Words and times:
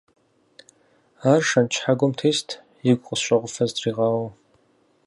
Ар 1.31 1.41
шэнт 1.49 1.71
щхьэгуэм 1.75 2.13
тест, 2.19 2.47
игу 2.89 3.03
къысщӀэгъуфэ 3.05 3.63
зытригъэуауэ. 3.69 4.29